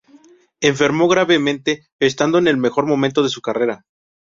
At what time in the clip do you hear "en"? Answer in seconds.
2.39-2.47